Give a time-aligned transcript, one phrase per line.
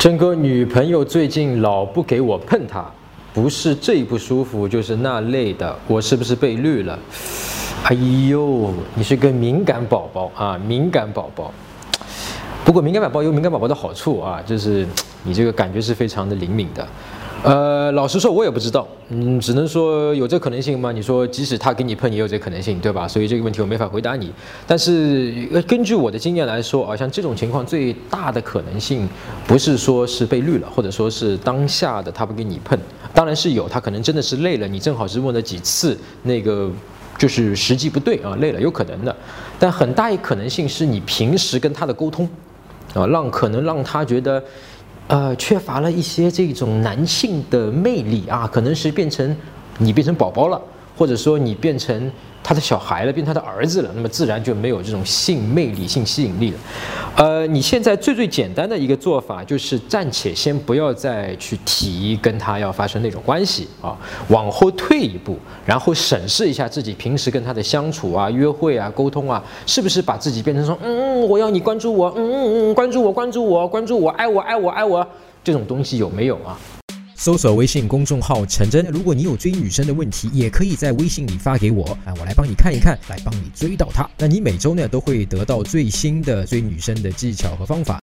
[0.00, 2.90] 真哥，女朋友最近老不给我碰她，
[3.34, 6.98] 不是这不舒服，就是那累的，我是不是被绿了？
[7.84, 7.94] 哎
[8.30, 11.52] 呦，你是个敏感宝宝啊，敏感宝宝。
[12.64, 14.86] 不过敏感宝宝有敏感宝宝的好处啊，就是
[15.22, 16.88] 你这个感觉是非常的灵敏的。
[17.42, 20.92] 呃，老实说，我也不知道，嗯，只能说有这可能性吗？
[20.92, 23.08] 你说，即使他给你碰，也有这可能性，对吧？
[23.08, 24.30] 所以这个问题我没法回答你。
[24.66, 25.32] 但是
[25.66, 29.08] 根据我的经验来说啊，像这种情况最大的可能性，
[29.46, 32.78] 不是说是被绿了，或者说是当下的他不给你碰，
[33.14, 36.70] 当然是有，他可能真的是累了，你正好是问了几次，那个
[37.16, 39.16] 就是时机不对啊，累了有可能的。
[39.58, 42.28] 但很大一可能性是你平时跟他的沟通，
[42.92, 44.44] 啊，让可能让他觉得。
[45.10, 49.36] 呃，缺乏了一些这种男性的魅力啊，可能是变成
[49.78, 50.62] 你变成宝宝了，
[51.00, 52.12] 或者说你变成。
[52.42, 56.58] 他的小孩了，变他的儿子了，那么自然就没有这种性魅力、性吸引力了。
[57.14, 63.94] 呃，你现在最最简单的一个做法就是暂且先不要再去提跟他要发生那种关系啊，
[64.28, 75.06] 往后退一步，然后审视一下自己平时跟他的相处啊、约会啊、沟通啊，是不是把自己变成说，嗯嗯，我要你关注我，嗯嗯嗯，关注我，关注我，关注我，爱我，爱我，爱我，
[75.44, 76.58] 这种东西有没有啊？
[77.20, 84.08] 搜索微信公众号陈真，如果你有追女生的问题，也可以在微信里发给我啊，我来帮你看一看，来帮你追到她。
[84.16, 87.98] 那你每周呢都会得到最新的追女生的技巧和方法。